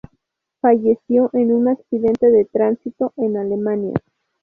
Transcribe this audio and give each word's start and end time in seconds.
Falleció 0.61 1.29
en 1.33 1.53
un 1.53 1.67
accidente 1.67 2.31
de 2.31 2.45
tránsito 2.45 3.13
en 3.17 3.37
Alemania. 3.37 3.93